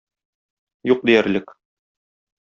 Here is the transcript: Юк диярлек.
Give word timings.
Юк 0.91 1.03
диярлек. 1.09 1.53